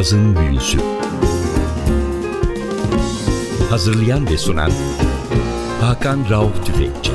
[0.00, 0.78] Cazın Büyüsü
[3.70, 4.70] Hazırlayan ve sunan
[5.80, 7.12] Hakan Rauf Tüfekçi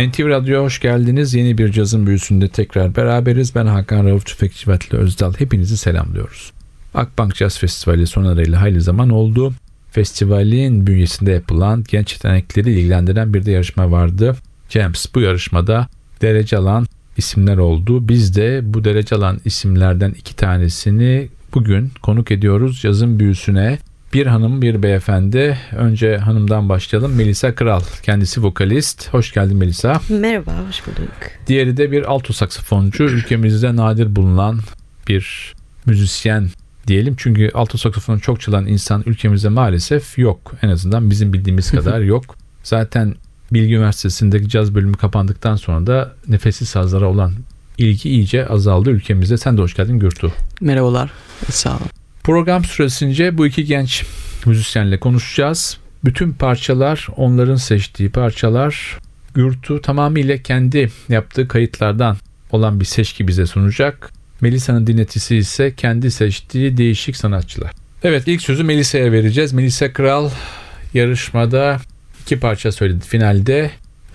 [0.00, 1.34] NTV Radyo'ya hoş geldiniz.
[1.34, 3.54] Yeni bir cazın büyüsünde tekrar beraberiz.
[3.54, 5.34] Ben Hakan Rauf Tüfekçi ve Özdal.
[5.38, 6.52] Hepinizi selamlıyoruz.
[6.94, 9.52] Akbank Jazz Festivali sona arayla hayli zaman oldu.
[9.90, 14.36] Festivalin bünyesinde yapılan genç yetenekleri ilgilendiren bir de yarışma vardı.
[14.70, 15.88] James bu yarışmada
[16.22, 18.08] derece alan isimler oldu.
[18.08, 23.78] Biz de bu derece alan isimlerden iki tanesini bugün konuk ediyoruz yazın büyüsüne.
[24.14, 25.58] Bir hanım bir beyefendi.
[25.72, 27.14] Önce hanımdan başlayalım.
[27.14, 27.82] Melisa Kral.
[28.02, 29.14] Kendisi vokalist.
[29.14, 30.00] Hoş geldin Melisa.
[30.08, 31.12] Merhaba, hoş bulduk.
[31.46, 33.04] Diğeri de bir alto saksafoncu.
[33.04, 34.60] Ülkemizde nadir bulunan
[35.08, 35.54] bir
[35.86, 36.48] müzisyen
[36.86, 37.14] diyelim.
[37.18, 40.52] Çünkü alto saksafonu çok çalan insan ülkemizde maalesef yok.
[40.62, 42.36] En azından bizim bildiğimiz kadar yok.
[42.62, 43.14] Zaten
[43.52, 47.34] Bilgi Üniversitesi'ndeki caz bölümü kapandıktan sonra da nefessiz sazlara olan
[47.78, 49.36] ilgi iyice azaldı ülkemizde.
[49.36, 50.32] Sen de hoş geldin Gürtu.
[50.60, 51.10] Merhabalar,
[51.50, 51.86] sağ olun.
[52.22, 54.04] Program süresince bu iki genç
[54.46, 55.78] müzisyenle konuşacağız.
[56.04, 58.98] Bütün parçalar onların seçtiği parçalar.
[59.34, 62.16] Gürtu tamamıyla kendi yaptığı kayıtlardan
[62.50, 64.12] olan bir seçki bize sunacak.
[64.40, 67.70] Melisa'nın dinletisi ise kendi seçtiği değişik sanatçılar.
[68.02, 69.52] Evet ilk sözü Melisa'ya vereceğiz.
[69.52, 70.30] Melisa Kral
[70.94, 71.80] yarışmada
[72.30, 73.70] iki parça söyledi finalde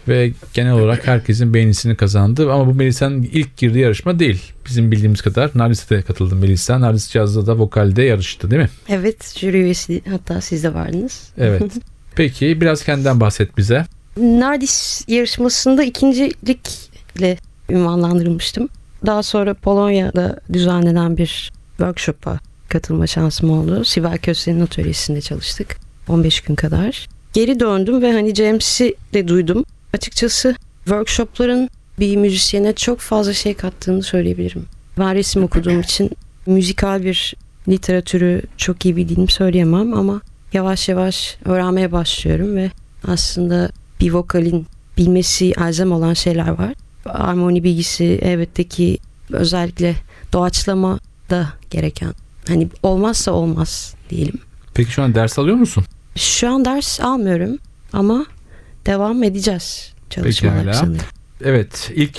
[0.08, 2.54] ve genel olarak herkesin beğenisini kazandı.
[2.54, 4.42] Ama bu Melisa'nın ilk girdiği yarışma değil.
[4.66, 6.82] Bizim bildiğimiz kadar Nardis'e katıldı Melisa.
[6.82, 8.70] Nardis Caz'da da vokalde yarıştı değil mi?
[8.90, 11.30] Evet, jüri üyesi hatta siz de vardınız.
[11.38, 11.62] Evet.
[12.16, 13.86] Peki biraz kendinden bahset bize.
[14.18, 17.38] Nardis yarışmasında ikincilikle
[17.70, 18.70] ünvanlandırılmıştım.
[19.06, 23.86] Daha sonra Polonya'da düzenlenen bir workshop'a katılma şansım oldu.
[23.86, 25.78] Sibel Köse'nin atölyesinde çalıştık.
[26.08, 27.15] 15 gün kadar.
[27.36, 29.66] Geri döndüm ve hani James'i de duydum.
[29.94, 31.69] Açıkçası workshopların
[32.00, 34.66] bir müzisyene çok fazla şey kattığını söyleyebilirim.
[35.00, 36.12] Ben resim okuduğum için
[36.45, 37.34] müzikal bir
[37.68, 40.22] literatürü çok iyi bildiğimi söyleyemem ama
[40.53, 42.72] yavaş yavaş öğrenmeye başlıyorum ve
[43.07, 43.69] aslında
[44.00, 46.74] bir vokalin bilmesi elzem olan şeyler var.
[47.06, 48.97] Armoni bilgisi elbette ki
[49.29, 49.95] özellikle
[50.34, 52.13] doğaçlama da gereken.
[52.47, 54.40] Hani olmazsa olmaz diyelim.
[54.74, 55.85] Peki şu an ders alıyor musun?
[56.16, 57.58] Şu an ders almıyorum
[57.94, 58.26] ama
[58.86, 61.06] devam edeceğiz çalışmalar sanırım.
[61.44, 62.18] Evet ilk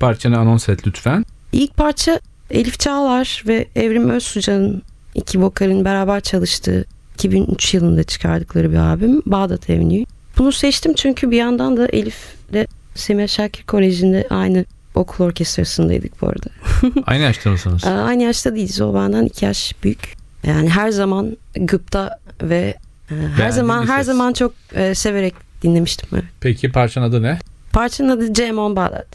[0.00, 1.24] parçanı anons et lütfen.
[1.52, 4.82] İlk parça Elif Çağlar ve Evrim Özsucan'ın
[5.14, 6.84] iki vokalin beraber çalıştığı
[7.14, 10.04] 2003 yılında çıkardıkları bir albüm Bağdat Avenue.
[10.38, 12.16] Bunu seçtim çünkü bir yandan da Elif
[12.52, 14.64] de Semih Şakir Koleji'nde aynı
[14.94, 16.48] okul orkestrasındaydık bu arada.
[17.06, 17.84] Aynı yaşta mısınız?
[17.84, 18.80] Aynı yaşta değiliz.
[18.80, 20.14] O benden iki yaş büyük.
[20.46, 22.74] Yani her zaman gıpta ve
[23.10, 24.06] e, her Beğendiğin zaman her ses.
[24.06, 26.08] zaman çok e, severek dinlemiştim.
[26.12, 26.24] Evet.
[26.40, 27.38] Peki parçanın adı ne?
[27.72, 29.06] Parçanın adı Cem on Bağdat.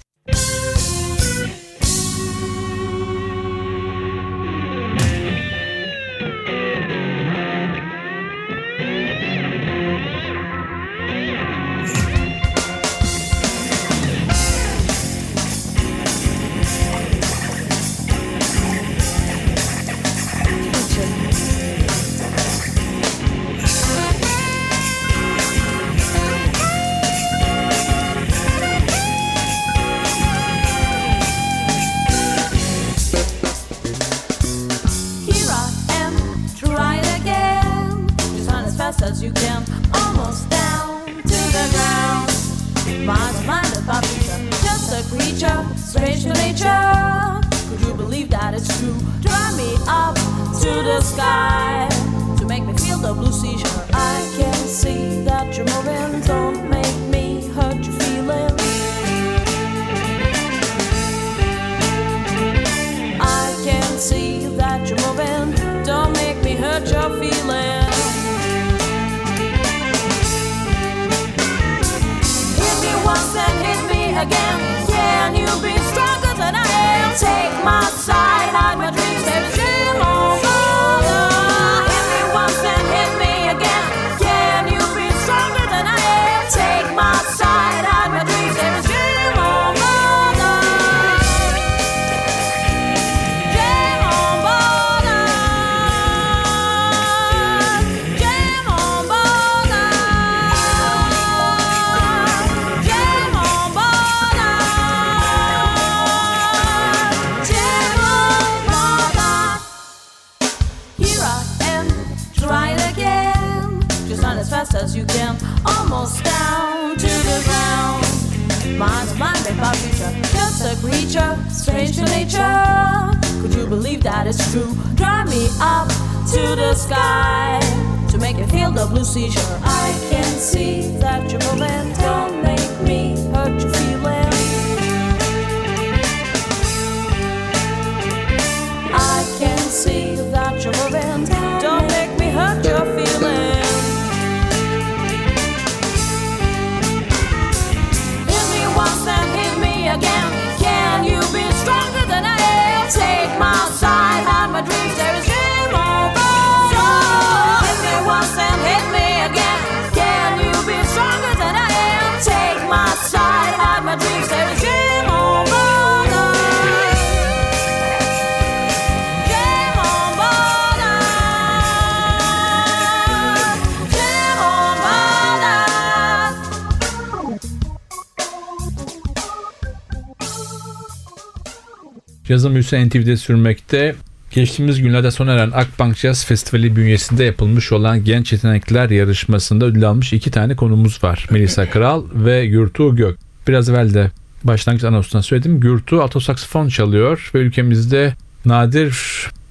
[182.36, 183.96] Yazım Büyüsü NTV'de sürmekte.
[184.32, 190.14] Geçtiğimiz günlerde sona eren Akbank Jazz Festivali bünyesinde yapılmış olan Genç Yetenekler yarışmasında ödül almış
[190.14, 191.28] iki tane konumuz var.
[191.32, 193.18] Melisa Kral ve Gürtuğ Gök.
[193.48, 194.12] Biraz evvel de
[194.44, 195.60] başlangıç anonsundan söyledim.
[195.60, 198.14] Gürtuğ alto saksafon çalıyor ve ülkemizde
[198.46, 198.98] nadir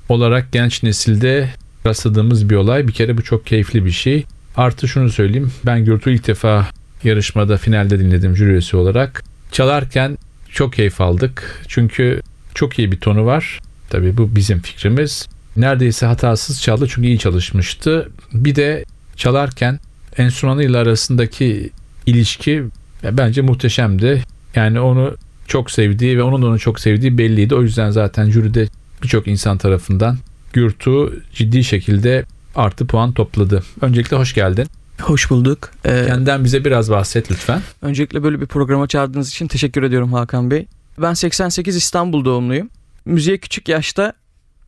[0.09, 1.51] olarak genç nesilde
[1.87, 2.89] rastladığımız bir olay.
[2.89, 4.25] Bir kere bu çok keyifli bir şey.
[4.57, 5.53] Artı şunu söyleyeyim.
[5.67, 6.67] Ben Gürtuğ ilk defa
[7.05, 9.25] yarışmada finalde dinledim jüri üyesi olarak.
[9.53, 10.19] Çalarken
[10.51, 11.65] çok keyif aldık.
[11.69, 12.21] Çünkü
[12.55, 13.61] çok iyi bir tonu var.
[13.91, 15.27] Tabii bu bizim fikrimiz.
[15.57, 18.11] Neredeyse hatasız çaldı çünkü iyi çalışmıştı.
[18.33, 18.85] Bir de
[19.17, 19.81] çalarken
[20.17, 21.71] enstrümanıyla arasındaki
[22.07, 22.65] ilişki
[23.13, 24.23] bence muhteşemdi.
[24.55, 25.15] Yani onu
[25.47, 27.55] çok sevdiği ve onun da onu çok sevdiği belliydi.
[27.55, 28.69] O yüzden zaten jüride
[29.03, 30.19] birçok insan tarafından
[30.53, 32.25] Gürtu ciddi şekilde
[32.55, 33.63] artı puan topladı.
[33.81, 34.67] Öncelikle hoş geldin.
[35.01, 35.71] Hoş bulduk.
[35.85, 37.61] Ee, Kendinden bize biraz bahset lütfen.
[37.83, 40.67] öncelikle böyle bir programa çağırdığınız için teşekkür ediyorum Hakan Bey.
[40.99, 42.71] Ben 88 İstanbul doğumluyum.
[43.05, 44.13] Müziğe küçük yaşta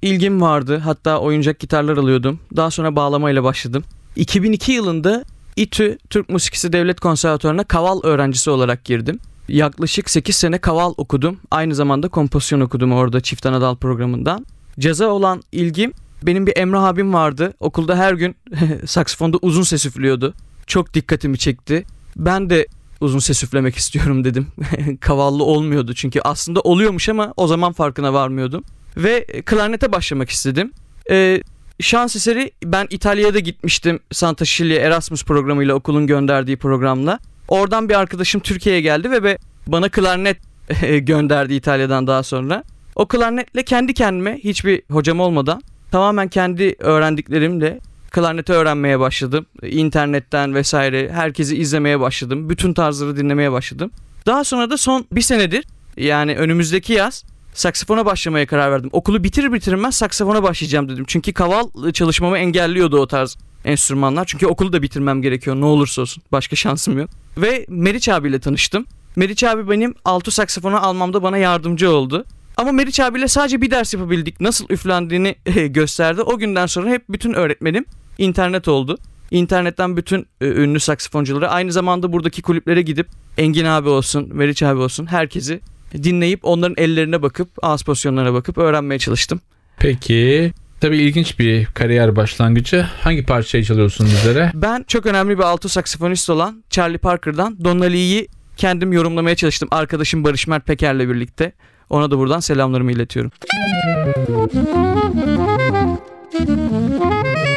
[0.02, 0.78] ilgim vardı.
[0.84, 2.40] Hatta oyuncak gitarlar alıyordum.
[2.56, 3.84] Daha sonra bağlamayla başladım.
[4.16, 5.24] 2002 yılında
[5.56, 9.18] İTÜ Türk Musikisi Devlet Konservatuvarı'na kaval öğrencisi olarak girdim.
[9.48, 11.40] Yaklaşık 8 sene kaval okudum.
[11.50, 14.46] Aynı zamanda kompozisyon okudum orada Çift Anadal programından.
[14.78, 15.92] Caza olan ilgim
[16.22, 17.54] benim bir Emrah abim vardı.
[17.60, 18.36] Okulda her gün
[18.86, 20.34] saksafonda uzun ses üflüyordu.
[20.66, 21.84] Çok dikkatimi çekti.
[22.16, 22.66] Ben de
[23.00, 24.46] uzun ses üflemek istiyorum dedim.
[25.00, 28.64] Kavallı olmuyordu çünkü aslında oluyormuş ama o zaman farkına varmıyordum.
[28.96, 30.72] Ve klarnete başlamak istedim.
[31.10, 31.42] Ee,
[31.80, 37.18] şans eseri ben İtalya'ya da gitmiştim Santa Cecilia Erasmus programıyla okulun gönderdiği programla.
[37.48, 40.36] Oradan bir arkadaşım Türkiye'ye geldi ve bana klarnet
[41.00, 42.64] gönderdi İtalya'dan daha sonra.
[42.96, 47.80] O klarnetle kendi kendime hiçbir hocam olmadan tamamen kendi öğrendiklerimle
[48.16, 49.46] klarneti öğrenmeye başladım.
[49.62, 52.50] İnternetten vesaire herkesi izlemeye başladım.
[52.50, 53.90] Bütün tarzları dinlemeye başladım.
[54.26, 55.64] Daha sonra da son bir senedir
[55.96, 57.24] yani önümüzdeki yaz
[57.54, 58.90] saksafona başlamaya karar verdim.
[58.92, 61.04] Okulu bitirir bitirmez saksafona başlayacağım dedim.
[61.06, 64.24] Çünkü kaval çalışmamı engelliyordu o tarz enstrümanlar.
[64.24, 66.22] Çünkü okulu da bitirmem gerekiyor ne olursa olsun.
[66.32, 67.10] Başka şansım yok.
[67.36, 68.86] Ve Meriç abiyle tanıştım.
[69.16, 72.24] Meriç abi benim alto saksafona almamda bana yardımcı oldu.
[72.56, 74.40] Ama Meriç abiyle sadece bir ders yapabildik.
[74.40, 75.34] Nasıl üflendiğini
[75.66, 76.22] gösterdi.
[76.22, 77.84] O günden sonra hep bütün öğretmenim
[78.18, 78.98] internet oldu.
[79.30, 83.08] İnternetten bütün e, ünlü saksafoncuları aynı zamanda buradaki kulüplere gidip
[83.38, 85.60] Engin abi olsun, Meriç abi olsun herkesi
[86.02, 89.40] dinleyip onların ellerine bakıp ağız pozisyonlarına bakıp öğrenmeye çalıştım.
[89.78, 92.86] Peki tabii ilginç bir kariyer başlangıcı.
[93.00, 94.52] Hangi parçayı çalıyorsun bizlere?
[94.54, 99.68] Ben çok önemli bir alto saksafonist olan Charlie Parker'dan Donna Lee'yi kendim yorumlamaya çalıştım.
[99.72, 101.52] Arkadaşım Barış Mert Peker'le birlikte.
[101.90, 103.30] Ona da buradan selamlarımı iletiyorum.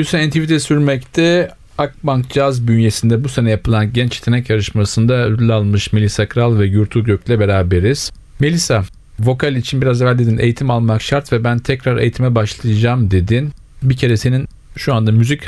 [0.00, 1.50] büyüsü NTV'de sürmekte.
[1.78, 7.04] Akbank Caz bünyesinde bu sene yapılan genç yetenek yarışmasında ödül almış Melisa Kral ve Gürtuğ
[7.04, 8.12] Gök'le beraberiz.
[8.38, 8.84] Melisa,
[9.18, 13.50] vokal için biraz evvel dedin eğitim almak şart ve ben tekrar eğitime başlayacağım dedin.
[13.82, 15.42] Bir kere senin şu anda müzik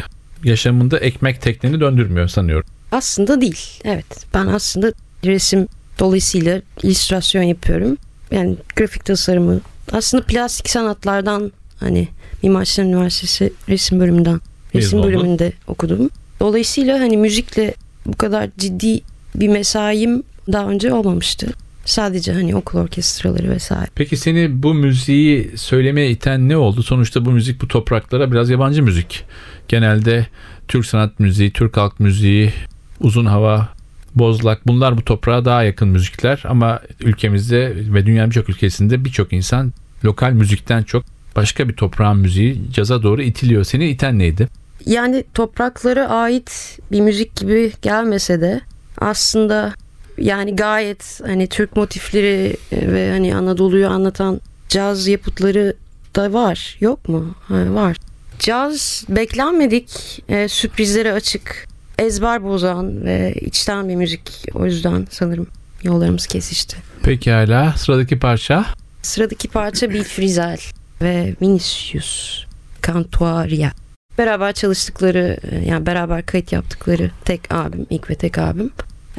[0.45, 2.69] yaşamında ekmek tekneni döndürmüyor sanıyorum.
[2.93, 3.81] Aslında değil.
[3.85, 4.27] Evet.
[4.35, 4.93] Ben aslında
[5.25, 5.67] resim
[5.99, 7.97] dolayısıyla illüstrasyon yapıyorum.
[8.31, 9.61] Yani grafik tasarımı.
[9.93, 12.09] Aslında plastik sanatlardan hani
[12.43, 14.41] Mimar Sinan Üniversitesi resim bölümünden
[14.75, 15.09] resim oldun.
[15.09, 16.11] bölümünde okudum.
[16.41, 17.75] Dolayısıyla hani müzikle
[18.07, 19.01] bu kadar ciddi
[19.35, 20.23] bir mesaim
[20.53, 21.47] daha önce olmamıştı.
[21.85, 23.91] Sadece hani okul orkestraları vesaire.
[23.95, 26.83] Peki seni bu müziği söylemeye iten ne oldu?
[26.83, 29.25] Sonuçta bu müzik bu topraklara biraz yabancı müzik.
[29.69, 30.27] Genelde
[30.69, 32.53] Türk sanat müziği, Türk halk müziği,
[33.01, 33.69] uzun hava,
[34.15, 39.73] bozlak bunlar bu toprağa daha yakın müzikler ama ülkemizde ve dünyanın birçok ülkesinde birçok insan
[40.05, 41.05] lokal müzikten çok
[41.37, 43.65] başka bir toprağın müziği caza doğru itiliyor.
[43.65, 44.49] Seni iten neydi?
[44.87, 48.61] Yani topraklara ait bir müzik gibi gelmese de
[48.99, 49.73] aslında
[50.19, 55.75] yani gayet hani Türk motifleri ve hani Anadolu'yu anlatan caz yapıtları
[56.17, 56.77] da var.
[56.81, 57.35] Yok mu?
[57.49, 57.97] Ha, var.
[58.39, 64.47] Caz beklenmedik, e, sürprizlere açık, ezber bozan ve içten bir müzik.
[64.55, 65.47] O yüzden sanırım
[65.83, 66.77] yollarımız kesişti.
[67.03, 68.65] Pekala sıradaki parça.
[69.03, 70.59] Sıradaki parça Bill Frisell
[71.03, 72.45] ve Vinicius
[72.87, 73.71] Cantuaria.
[74.19, 78.71] Beraber çalıştıkları, e, yani beraber kayıt yaptıkları tek abim, ilk ve tek abim.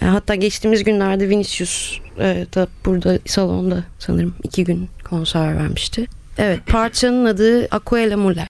[0.02, 6.06] E, Hatta geçtiğimiz günlerde Vinicius e, da burada salonda sanırım iki gün konser vermişti.
[6.38, 8.48] Evet, parçanın adı Aquela Muller.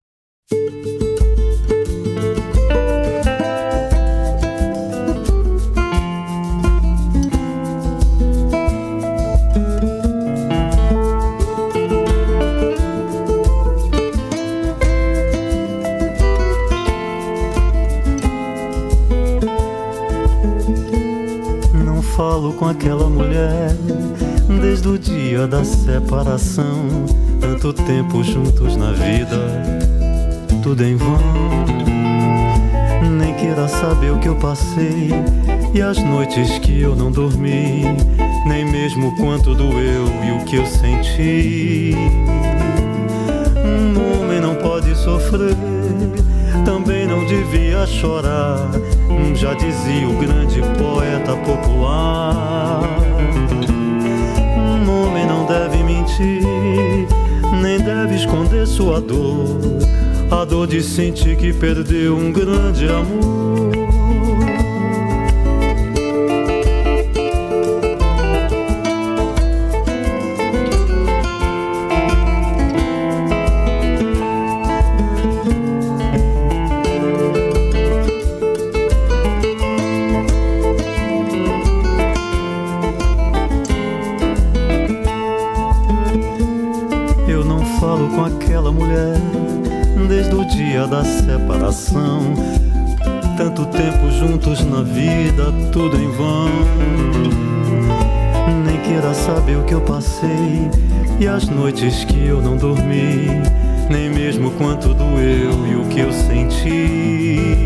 [0.54, 0.92] Não
[25.43, 26.88] dia da separação.
[27.39, 29.38] Tanto tempo juntos na vida,
[30.62, 31.19] tudo em vão.
[33.17, 35.09] Nem queira saber o que eu passei
[35.73, 37.83] e as noites que eu não dormi,
[38.45, 41.95] nem mesmo quanto doeu e o que eu senti.
[43.65, 45.55] Um homem não pode sofrer,
[46.63, 48.69] também não devia chorar.
[49.35, 52.81] Já dizia o grande poeta popular.
[56.20, 57.08] Mentir,
[57.62, 59.60] nem deve esconder sua dor.
[60.29, 63.62] A dor de sentir que perdeu um grande amor.
[101.24, 103.27] E as noites que eu não dormi,
[103.89, 107.65] nem mesmo quanto doeu e o que eu senti.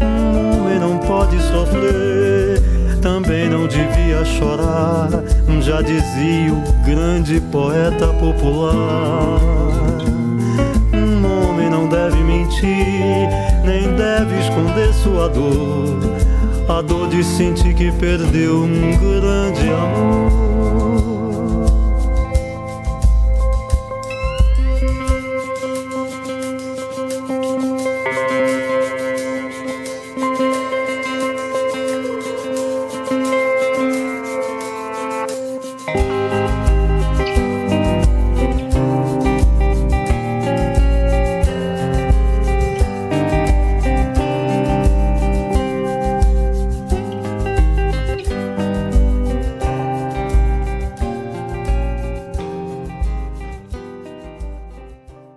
[0.00, 2.62] Um homem não pode sofrer,
[3.02, 5.10] também não devia chorar.
[5.60, 9.40] Já dizia o grande poeta popular.
[10.94, 13.28] Um homem não deve mentir,
[13.62, 15.98] nem deve esconder sua dor.
[16.66, 20.45] A dor de sentir que perdeu um grande amor.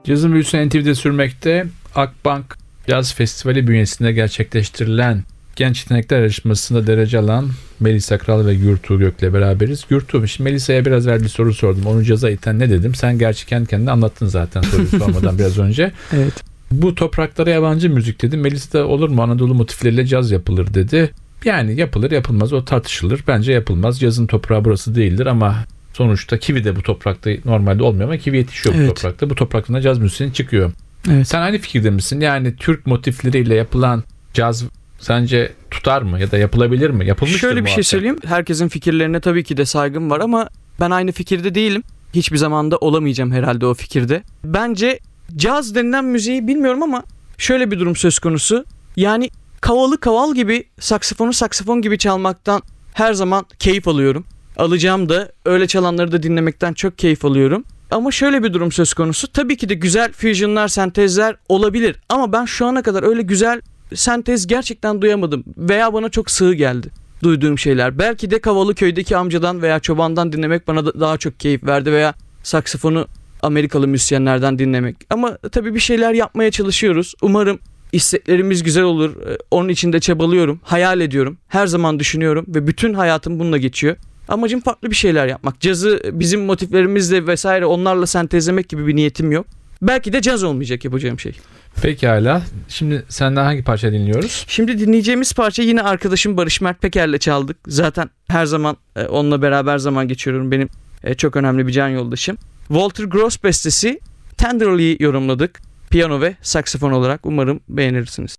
[0.09, 1.67] Cazın büyüsü NTV'de sürmekte.
[1.95, 5.23] Akbank Caz Festivali bünyesinde gerçekleştirilen
[5.55, 7.49] Genç Yetenekler Yarışması'nda derece alan
[7.79, 9.85] Melisa Kral ve Gürtuğ Gök'le beraberiz.
[9.89, 11.85] Gürtuğ, şimdi Melisa'ya biraz evvel bir soru sordum.
[11.85, 12.95] Onu caza iten ne dedim?
[12.95, 15.91] Sen gerçi kendi kendine anlattın zaten soruyu sormadan biraz önce.
[16.13, 16.33] Evet.
[16.71, 18.41] Bu topraklara yabancı müzik dedim.
[18.41, 21.11] Melisa da olur mu Anadolu motifleriyle caz yapılır dedi.
[21.45, 23.23] Yani yapılır yapılmaz o tartışılır.
[23.27, 23.99] Bence yapılmaz.
[23.99, 25.65] Cazın toprağı burası değildir ama
[25.99, 28.95] sonuçta kivi de bu toprakta normalde olmuyor ama kivi yetişiyor bu Evet.
[28.95, 29.29] toprakta.
[29.29, 30.71] Bu topraktan da caz müziği çıkıyor.
[31.11, 31.27] Evet.
[31.27, 32.19] Sen aynı fikirde misin?
[32.19, 34.03] Yani Türk motifleriyle yapılan
[34.33, 34.63] caz
[34.99, 37.07] sence tutar mı ya da yapılabilir mi?
[37.07, 38.17] Yapılmıştır Şöyle bir şey söyleyeyim.
[38.25, 41.83] Herkesin fikirlerine tabii ki de saygım var ama ben aynı fikirde değilim.
[42.13, 44.23] Hiçbir zamanda olamayacağım herhalde o fikirde.
[44.43, 44.99] Bence
[45.35, 47.03] caz denilen müziği bilmiyorum ama
[47.37, 48.65] şöyle bir durum söz konusu.
[48.95, 49.29] Yani
[49.61, 52.61] kavalı kaval gibi saksafonu saksafon gibi çalmaktan
[52.93, 54.25] her zaman keyif alıyorum.
[54.59, 57.63] Alacağım da öyle çalanları da dinlemekten çok keyif alıyorum.
[57.91, 59.27] Ama şöyle bir durum söz konusu.
[59.27, 61.95] Tabii ki de güzel fusionlar, sentezler olabilir.
[62.09, 63.61] Ama ben şu ana kadar öyle güzel
[63.93, 65.43] sentez gerçekten duyamadım.
[65.57, 66.89] Veya bana çok sığ geldi
[67.23, 67.99] duyduğum şeyler.
[67.99, 72.13] Belki de Kavalı köydeki amcadan veya çobandan dinlemek bana da daha çok keyif verdi veya
[72.43, 73.07] saksafonu
[73.41, 74.95] Amerikalı müzisyenlerden dinlemek.
[75.09, 77.13] Ama tabii bir şeyler yapmaya çalışıyoruz.
[77.21, 77.59] Umarım
[77.91, 79.09] isteklerimiz güzel olur.
[79.27, 80.59] Ee, Onun için de çabalıyorum.
[80.63, 81.37] Hayal ediyorum.
[81.47, 83.95] Her zaman düşünüyorum ve bütün hayatım bununla geçiyor.
[84.29, 85.59] Amacım farklı bir şeyler yapmak.
[85.59, 89.45] Cazı bizim motiflerimizle vesaire onlarla sentezlemek gibi bir niyetim yok.
[89.81, 91.39] Belki de caz olmayacak yapacağım şey.
[91.81, 92.41] Pekala.
[92.67, 94.45] Şimdi senden hangi parça dinliyoruz?
[94.48, 97.57] Şimdi dinleyeceğimiz parça yine arkadaşım Barış Mert Peker'le çaldık.
[97.67, 100.51] Zaten her zaman e, onunla beraber zaman geçiriyorum.
[100.51, 100.69] Benim
[101.03, 102.38] e, çok önemli bir can yoldaşım.
[102.67, 104.00] Walter Gross bestesi
[104.38, 105.62] Tenderly'yi yorumladık.
[105.89, 108.38] Piyano ve saksafon olarak umarım beğenirsiniz.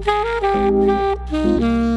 [0.00, 1.87] Thank you.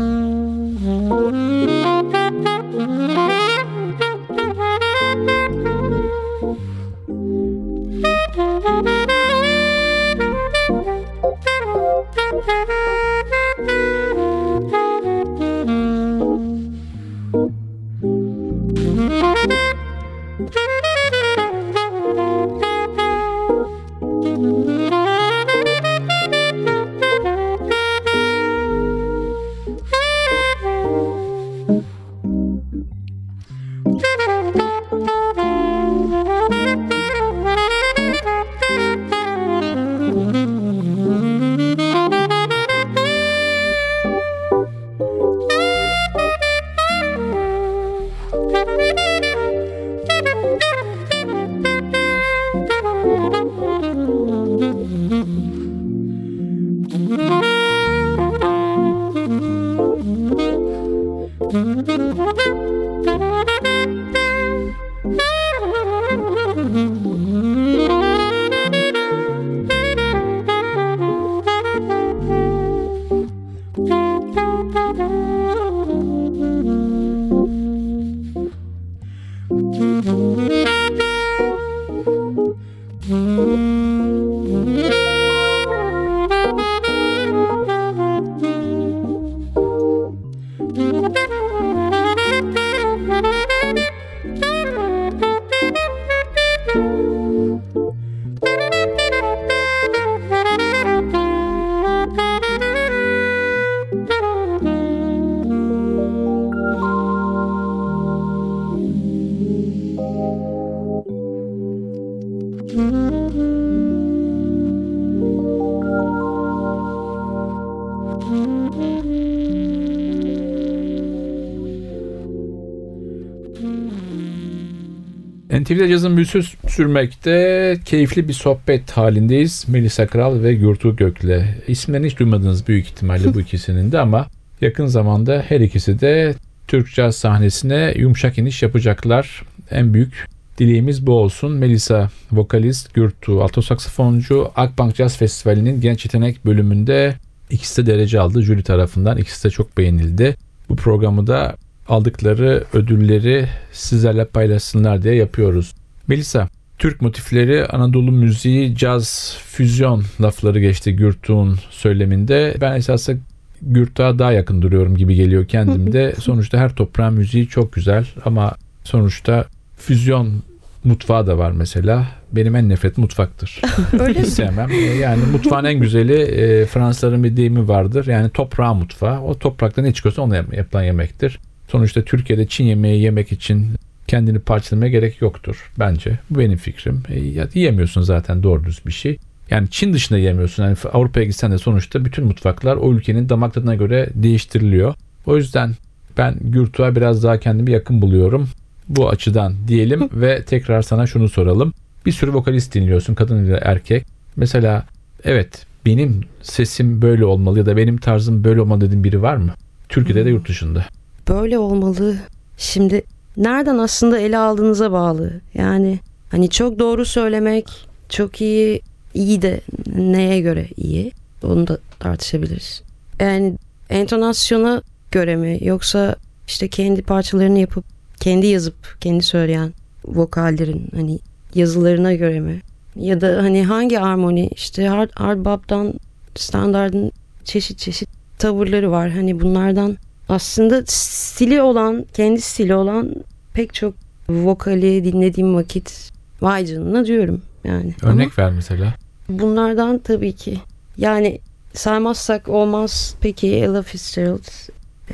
[125.82, 129.66] NTV'de cazın büyüsü sürmekte keyifli bir sohbet halindeyiz.
[129.68, 131.42] Melisa Kral ve Gürtuğ Gök'le.
[131.68, 134.28] İsimlerini hiç duymadınız büyük ihtimalle bu ikisinin de ama
[134.62, 136.36] yakın zamanda her ikisi de
[136.68, 139.44] Türk caz sahnesine yumuşak iniş yapacaklar.
[139.72, 141.52] En büyük dileğimiz bu olsun.
[141.52, 147.16] Melisa vokalist, Gürtuğ alto saksafoncu Akbank Jazz Festivali'nin genç yetenek bölümünde
[147.50, 149.18] ikisi de derece aldı jüri tarafından.
[149.18, 150.36] İkisi de çok beğenildi.
[150.70, 151.56] Bu programı da
[151.88, 155.74] aldıkları ödülleri sizlerle paylaşsınlar diye yapıyoruz.
[156.08, 162.56] Melisa, Türk motifleri, Anadolu müziği, caz, füzyon lafları geçti Gürtuğ'un söyleminde.
[162.62, 163.18] Ben esasında
[163.62, 166.16] Gürtuğ'a daha yakın duruyorum gibi geliyor kendimde.
[166.20, 169.46] sonuçta her toprağın müziği çok güzel ama sonuçta
[169.78, 170.44] füzyon
[170.84, 172.08] mutfağı da var mesela.
[172.32, 173.62] Benim en nefret mutfaktır.
[174.00, 174.70] Öyle Hiç sevmem.
[175.02, 178.08] Yani mutfağın en güzeli e, Fransızların bir deyimi vardır.
[178.08, 179.22] Yani toprağı mutfağı.
[179.22, 181.40] O toprakta ne çıkıyorsa ona yap- yapılan yemektir.
[181.72, 183.68] Sonuçta Türkiye'de Çin yemeği yemek için
[184.08, 186.20] kendini parçalamaya gerek yoktur bence.
[186.30, 187.04] Bu benim fikrim.
[187.10, 189.18] E, ya, yiyemiyorsun zaten doğru düz bir şey.
[189.50, 190.64] Yani Çin dışında yiyemiyorsun.
[190.64, 194.94] Yani Avrupa'ya gitsen de sonuçta bütün mutfaklar o ülkenin damak tadına göre değiştiriliyor.
[195.26, 195.76] O yüzden
[196.18, 198.50] ben Gürtuğ'a biraz daha kendimi yakın buluyorum.
[198.90, 201.74] Bu açıdan diyelim ve tekrar sana şunu soralım.
[202.06, 204.06] Bir sürü vokalist dinliyorsun kadın ile erkek.
[204.36, 204.86] Mesela
[205.24, 209.54] evet benim sesim böyle olmalı ya da benim tarzım böyle olmalı dediğin biri var mı?
[209.90, 210.86] Türkiye'de de yurt dışında.
[211.32, 212.16] Böyle olmalı.
[212.58, 213.04] Şimdi
[213.38, 215.42] nereden aslında ele aldığınıza bağlı.
[215.54, 216.00] Yani
[216.32, 217.66] hani çok doğru söylemek
[218.10, 218.82] çok iyi
[219.14, 219.62] iyi de
[219.96, 221.12] neye göre iyi
[221.44, 222.82] onu da tartışabiliriz.
[223.20, 223.54] Yani
[223.90, 226.16] entonasyona göre mi yoksa
[226.48, 227.86] işte kendi parçalarını yapıp
[228.20, 229.74] kendi yazıp kendi söyleyen
[230.06, 231.20] vokallerin hani
[231.56, 232.62] yazılarına göre mi?
[232.96, 235.94] Ya da hani hangi armoni işte hard, hard bop'tan
[236.36, 237.12] standardın
[237.44, 239.10] çeşit çeşit tavırları var.
[239.10, 239.98] Hani bunlardan
[240.32, 243.16] aslında stili olan, kendi stili olan
[243.54, 243.94] pek çok
[244.30, 247.94] vokali dinlediğim vakit vay canına diyorum yani.
[248.02, 248.94] Örnek ver mesela.
[249.30, 250.58] Ama bunlardan tabii ki
[250.98, 251.40] yani
[251.74, 254.48] saymazsak olmaz peki Ella Fitzgerald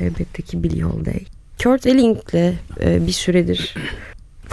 [0.00, 1.20] elbette ki Billie Holiday.
[1.62, 3.74] Kurt Elling'le e, bir süredir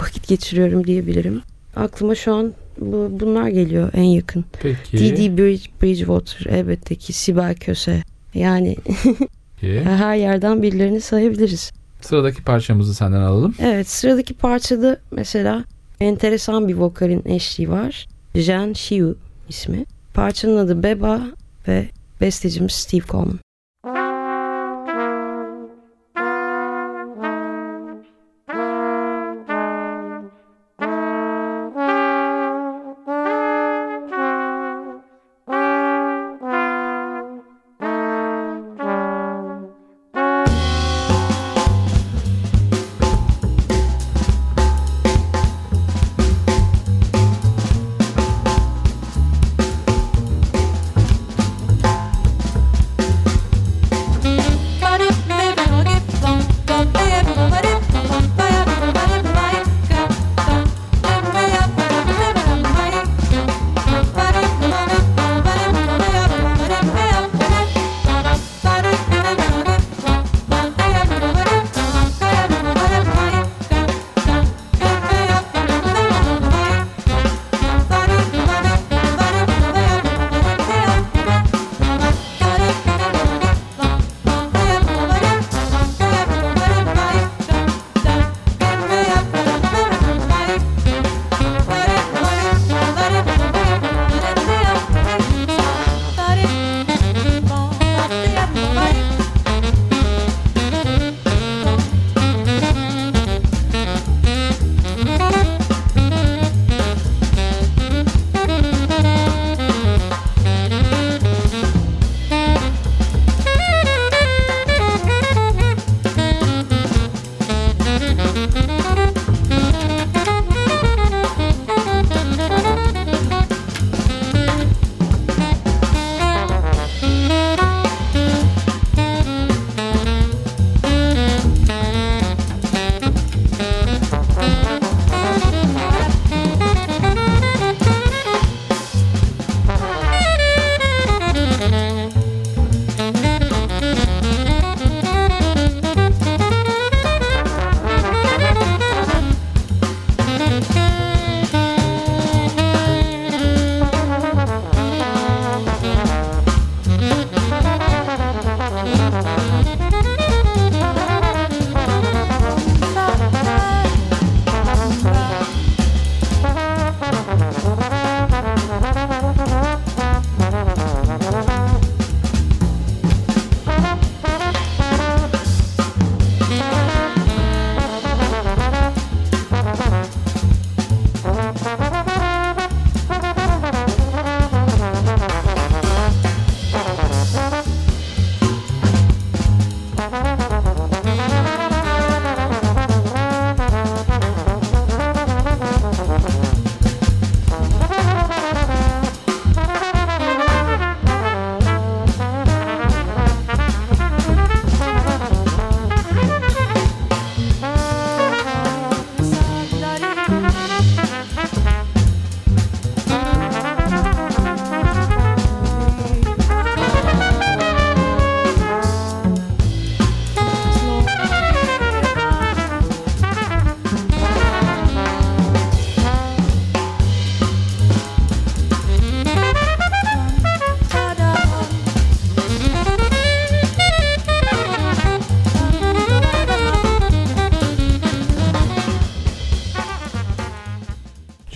[0.00, 1.42] vakit geçiriyorum diyebilirim.
[1.76, 4.44] Aklıma şu an bu, bunlar geliyor en yakın.
[4.62, 4.98] Peki.
[5.36, 8.02] Bridge, Bridgewater elbette ki Sibel Köse.
[8.34, 8.76] Yani
[9.74, 9.84] Peki.
[9.84, 11.72] her yerden birilerini sayabiliriz.
[12.00, 13.54] Sıradaki parçamızı senden alalım.
[13.58, 15.64] Evet sıradaki parçada mesela
[16.00, 18.06] enteresan bir vokalin eşliği var.
[18.34, 19.16] Jen Shiu
[19.48, 19.84] ismi.
[20.14, 21.20] Parçanın adı Beba
[21.68, 21.88] ve
[22.20, 23.38] bestecimiz Steve Coleman.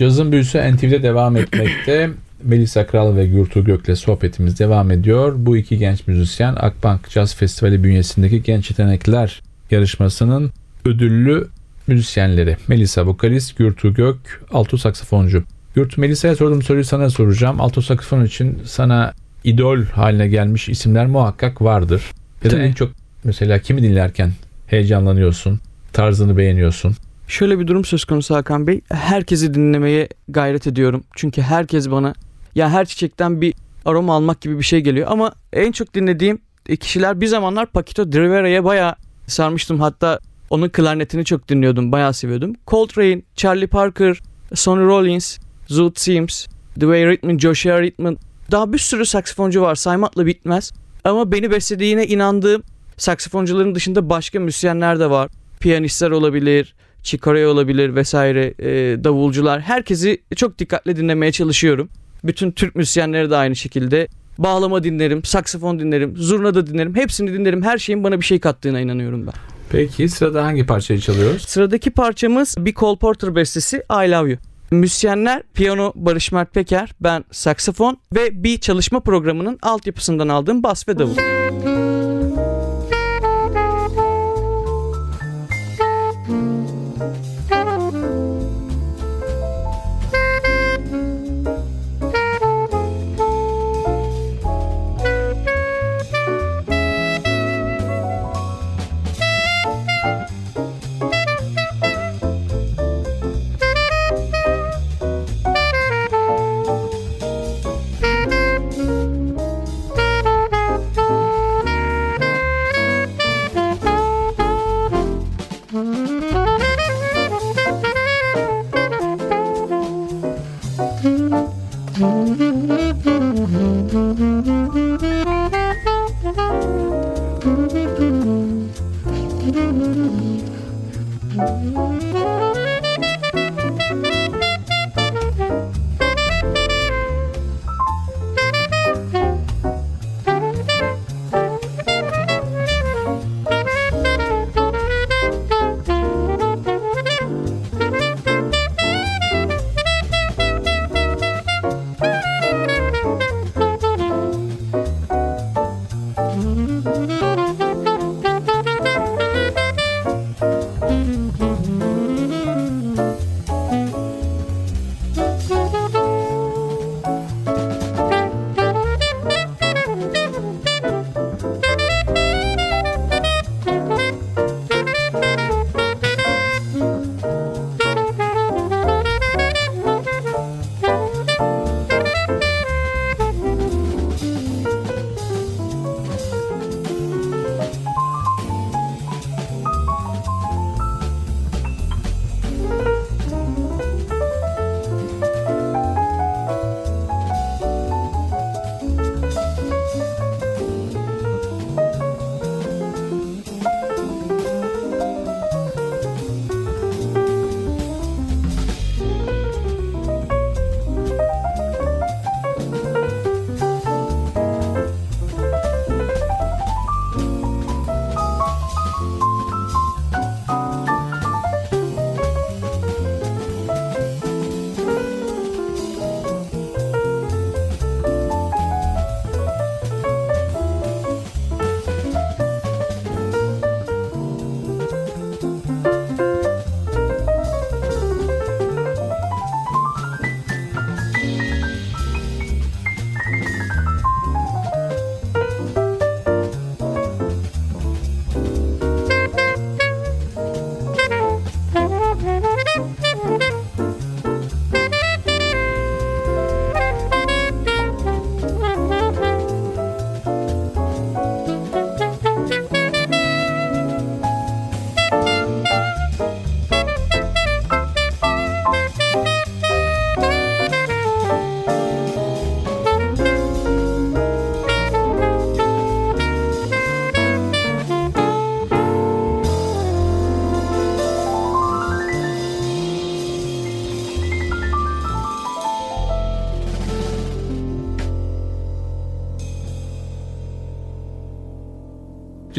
[0.01, 2.09] Cazın büyüsü NTV'de devam etmekte.
[2.43, 5.33] Melisa Kral ve Gürtuğ Gök'le sohbetimiz devam ediyor.
[5.37, 10.51] Bu iki genç müzisyen Akbank Caz Festivali bünyesindeki Genç Yetenekler yarışmasının
[10.85, 11.47] ödüllü
[11.87, 12.57] müzisyenleri.
[12.67, 14.17] Melisa vokalist, Gürtuğ Gök
[14.51, 15.43] alto saksafoncu.
[15.75, 17.61] Gürtuğ Melisa'ya sorduğum soruyu sana soracağım.
[17.61, 22.01] Alto saksafon için sana idol haline gelmiş isimler muhakkak vardır.
[22.43, 22.91] Ya da en çok
[23.23, 24.31] mesela kimi dinlerken
[24.67, 25.59] heyecanlanıyorsun,
[25.93, 26.95] tarzını beğeniyorsun.
[27.31, 28.81] Şöyle bir durum söz konusu Hakan Bey.
[28.89, 31.03] Herkesi dinlemeye gayret ediyorum.
[31.15, 32.13] Çünkü herkes bana
[32.55, 33.53] ya her çiçekten bir
[33.85, 35.07] aroma almak gibi bir şey geliyor.
[35.11, 36.39] Ama en çok dinlediğim
[36.79, 38.95] kişiler bir zamanlar Paquito de Rivera'ya bayağı
[39.27, 39.79] sarmıştım.
[39.79, 41.91] Hatta onun klarnetini çok dinliyordum.
[41.91, 42.53] Bayağı seviyordum.
[42.67, 44.19] Coltrane, Charlie Parker,
[44.53, 46.47] Sonny Rollins, Zoot Sims,
[46.79, 48.17] Dwayne Rittman, Joshua Rittman.
[48.51, 49.75] Daha bir sürü saksafoncu var.
[49.75, 50.71] Saymakla bitmez.
[51.03, 52.63] Ama beni beslediğine inandığım
[52.97, 55.29] saksafoncuların dışında başka müzisyenler de var.
[55.59, 59.61] Piyanistler olabilir, Chicorea olabilir vesaire, e, davulcular.
[59.61, 61.89] Herkesi çok dikkatle dinlemeye çalışıyorum.
[62.23, 64.07] Bütün Türk müzisyenleri de aynı şekilde.
[64.37, 66.95] Bağlama dinlerim, saksafon dinlerim, zurna da dinlerim.
[66.95, 67.63] Hepsini dinlerim.
[67.63, 69.33] Her şeyin bana bir şey kattığına inanıyorum ben.
[69.71, 71.41] Peki sırada hangi parçayı çalıyoruz?
[71.41, 74.39] Sıradaki parçamız bir Cole Porter bestesi I Love You.
[74.71, 80.99] Müzisyenler piyano Barış Mert Peker, ben saksafon ve bir çalışma programının altyapısından aldığım bas ve
[80.99, 81.15] davul.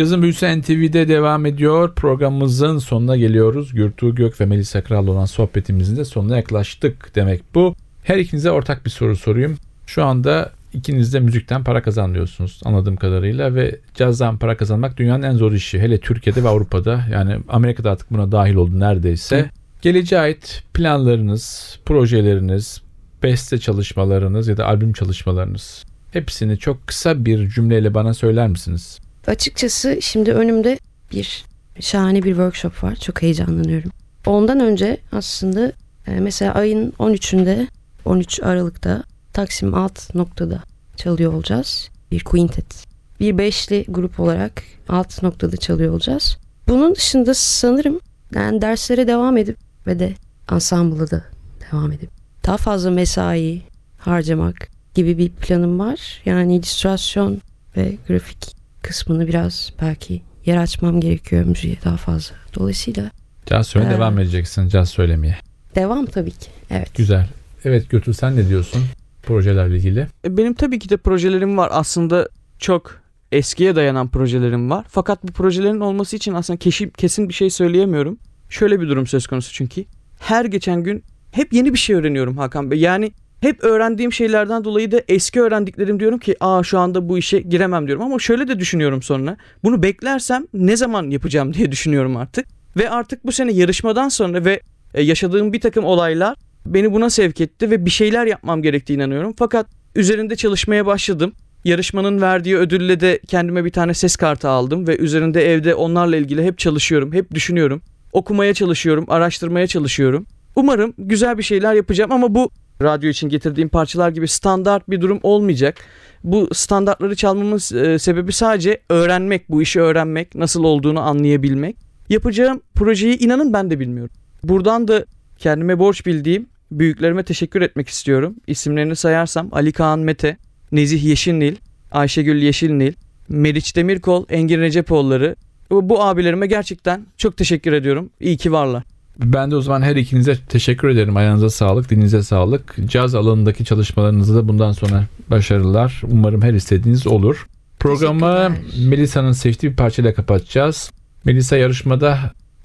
[0.03, 1.95] Cazın Büyüsü NTV'de devam ediyor.
[1.95, 3.75] Programımızın sonuna geliyoruz.
[3.75, 7.75] Gürtuğ Gök ve Melisa Kral olan sohbetimizin de sonuna yaklaştık demek bu.
[8.03, 9.59] Her ikinize ortak bir soru sorayım.
[9.87, 15.37] Şu anda ikiniz de müzikten para kazanıyorsunuz anladığım kadarıyla ve cazdan para kazanmak dünyanın en
[15.37, 15.81] zor işi.
[15.81, 19.51] Hele Türkiye'de ve Avrupa'da yani Amerika'da artık buna dahil oldu neredeyse.
[19.83, 22.83] Geleceğe ait planlarınız, projeleriniz,
[23.23, 29.02] beste çalışmalarınız ya da albüm çalışmalarınız hepsini çok kısa bir cümleyle bana söyler misiniz?
[29.27, 30.79] Açıkçası şimdi önümde
[31.13, 31.45] bir
[31.81, 32.97] şahane bir workshop var.
[32.97, 33.91] Çok heyecanlanıyorum.
[34.27, 35.73] Ondan önce aslında
[36.07, 37.67] e, mesela ayın 13'ünde
[38.05, 39.03] 13 Aralık'ta
[39.33, 40.63] Taksim alt noktada
[40.97, 41.91] çalıyor olacağız.
[42.11, 42.87] Bir quintet.
[43.21, 46.37] Bir beşli grup olarak alt noktada çalıyor olacağız.
[46.69, 48.01] Bunun dışında sanırım
[48.35, 49.57] yani derslere devam edip
[49.87, 50.15] ve de
[50.53, 51.25] ensemble'a da
[51.73, 52.11] devam edip
[52.47, 53.63] daha fazla mesai
[53.99, 56.23] harcamak gibi bir planım var.
[56.25, 57.41] Yani illüstrasyon
[57.77, 62.35] ve grafik kısmını biraz belki yer açmam gerekiyor müziğe daha fazla.
[62.55, 63.11] Dolayısıyla
[63.47, 63.91] Caz söyle Ee.
[63.91, 65.37] devam edeceksin caz söylemeye.
[65.75, 66.51] devam tabii ki.
[66.71, 66.95] Evet.
[66.95, 67.29] Güzel.
[67.65, 68.83] Evet Götür sen ne diyorsun
[69.23, 70.07] projelerle ilgili?
[70.25, 71.69] E, Benim tabii ki de projelerim var.
[71.73, 72.29] Aslında
[72.59, 73.01] çok
[73.33, 74.85] eskiye dayanan projelerim var.
[74.89, 78.19] Fakat bu projelerin olması için aslında keşi, kesin bir şey söyleyemiyorum.
[78.49, 79.85] Şöyle bir durum söz konusu çünkü.
[80.19, 82.79] Her geçen gün hep yeni bir şey öğreniyorum Hakan Bey.
[82.81, 83.13] Yani
[83.43, 87.87] hep öğrendiğim şeylerden dolayı da eski öğrendiklerim diyorum ki aa şu anda bu işe giremem
[87.87, 88.05] diyorum.
[88.05, 89.37] Ama şöyle de düşünüyorum sonra.
[89.65, 92.47] Bunu beklersem ne zaman yapacağım diye düşünüyorum artık.
[92.77, 94.61] Ve artık bu sene yarışmadan sonra ve
[94.95, 96.37] e, yaşadığım bir takım olaylar
[96.67, 99.35] beni buna sevk etti ve bir şeyler yapmam gerektiğine inanıyorum.
[99.39, 99.67] Fakat
[99.97, 101.33] üzerinde çalışmaya başladım.
[101.65, 106.45] Yarışmanın verdiği ödülle de kendime bir tane ses kartı aldım ve üzerinde evde onlarla ilgili
[106.45, 107.83] hep çalışıyorum, hep düşünüyorum.
[108.13, 110.27] Okumaya çalışıyorum, araştırmaya çalışıyorum.
[110.57, 112.51] Umarım güzel bir şeyler yapacağım ama bu
[112.83, 115.77] radyo için getirdiğim parçalar gibi standart bir durum olmayacak.
[116.25, 121.77] Bu standartları çalmamın e, sebebi sadece öğrenmek, bu işi öğrenmek, nasıl olduğunu anlayabilmek.
[122.09, 124.15] Yapacağım projeyi inanın ben de bilmiyorum.
[124.45, 125.05] Buradan da
[125.39, 128.37] kendime borç bildiğim büyüklerime teşekkür etmek istiyorum.
[128.47, 130.37] İsimlerini sayarsam Ali Kaan Mete,
[130.73, 131.57] Nezih Yeşilnil,
[131.93, 132.93] Ayşegül Yeşilnil,
[133.29, 135.37] Meriç Demirkol, Engin Recepoğulları.
[135.71, 138.11] Bu bu abilerime gerçekten çok teşekkür ediyorum.
[138.21, 138.83] İyi ki varlar.
[139.19, 141.17] Ben de o zaman her ikinize teşekkür ederim.
[141.17, 142.77] Ayağınıza sağlık, dilinize sağlık.
[142.87, 146.03] Caz alanındaki çalışmalarınızda da bundan sonra başarılar.
[146.11, 147.47] Umarım her istediğiniz olur.
[147.81, 148.53] Programı.
[148.85, 150.91] Melisa'nın seçtiği bir parçayla kapatacağız.
[151.25, 152.19] Melisa yarışmada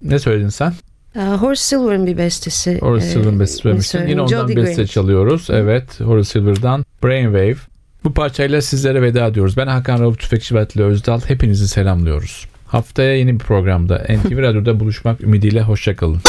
[0.04, 0.74] ne söyledin sen?
[1.16, 2.80] Ee, Horace Silver'ın bir bestesi.
[2.80, 4.08] Horace e, Silver'ın bestesi söylemiştin.
[4.08, 4.90] Yine ondan Jody beste Grant.
[4.92, 5.48] çalıyoruz.
[5.50, 7.56] Evet, Horace Silver'dan Brainwave.
[8.04, 9.58] Bu parçayla sizlere veda ediyoruz.
[9.58, 11.22] Ben Hakan Rauf Tüfekçi ve Atilla Özdal.
[11.28, 12.46] Hepinizi selamlıyoruz.
[12.68, 16.22] Haftaya yeni bir programda NTV Radyo'da buluşmak ümidiyle hoşçakalın.